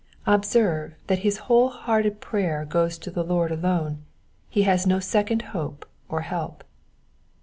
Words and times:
Observe, 0.25 0.95
that 1.05 1.19
his 1.19 1.37
whole 1.45 1.69
hearted 1.69 2.19
prayer 2.19 2.65
goes 2.65 2.97
to 2.97 3.11
the 3.11 3.23
Lord 3.23 3.51
alone; 3.51 3.99
he 4.49 4.63
has 4.63 4.87
no 4.87 4.99
second 4.99 5.43
hope 5.53 5.85
or 6.09 6.21
help. 6.21 6.63